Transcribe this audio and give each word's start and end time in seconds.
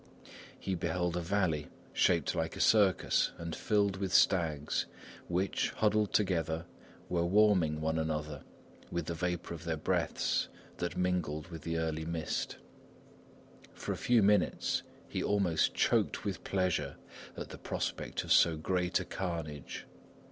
He 0.59 0.73
beheld 0.73 1.15
a 1.15 1.19
valley 1.21 1.67
shaped 1.93 2.33
like 2.33 2.55
a 2.55 2.59
circus 2.59 3.33
and 3.37 3.55
filled 3.55 3.97
with 3.97 4.11
stags 4.11 4.87
which, 5.27 5.69
huddled 5.75 6.11
together, 6.11 6.65
were 7.07 7.23
warming 7.27 7.81
one 7.81 7.99
another 7.99 8.41
with 8.89 9.05
the 9.05 9.13
vapour 9.13 9.53
of 9.53 9.63
their 9.63 9.77
breaths 9.77 10.49
that 10.77 10.97
mingled 10.97 11.49
with 11.49 11.61
the 11.61 11.77
early 11.77 12.03
mist. 12.05 12.57
For 13.75 13.91
a 13.91 13.95
few 13.95 14.23
minutes, 14.23 14.81
he 15.07 15.21
almost 15.21 15.75
choked 15.75 16.25
with 16.25 16.43
pleasure 16.43 16.95
at 17.37 17.49
the 17.49 17.59
prospect 17.59 18.23
of 18.23 18.33
so 18.33 18.57
great 18.57 18.99
a 18.99 19.05
carnage. 19.05 19.85